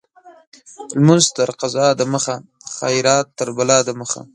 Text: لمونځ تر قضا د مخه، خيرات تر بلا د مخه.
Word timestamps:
لمونځ 0.99 1.25
تر 1.37 1.49
قضا 1.59 1.87
د 1.99 2.01
مخه، 2.13 2.35
خيرات 2.75 3.25
تر 3.37 3.49
بلا 3.57 3.77
د 3.87 3.89
مخه. 3.99 4.21